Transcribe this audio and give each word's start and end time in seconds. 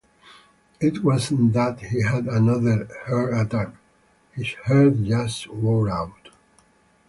It 0.79 1.03
wasn't 1.03 1.53
that 1.53 1.81
he 1.81 2.01
had 2.01 2.25
another 2.25 2.87
heart 3.05 3.35
attack, 3.35 3.75
his 4.31 4.51
heart 4.65 5.03
just 5.03 5.47
wore 5.53 5.91
out. 5.91 6.29